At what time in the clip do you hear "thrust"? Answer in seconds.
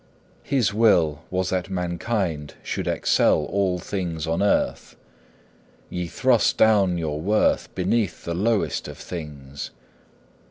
6.07-6.57